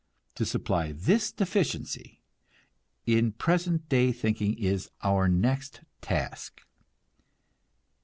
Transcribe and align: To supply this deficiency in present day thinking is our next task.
To 0.33 0.47
supply 0.47 0.93
this 0.93 1.31
deficiency 1.31 2.23
in 3.05 3.33
present 3.33 3.87
day 3.87 4.11
thinking 4.11 4.57
is 4.57 4.89
our 5.03 5.27
next 5.29 5.81
task. 6.01 6.63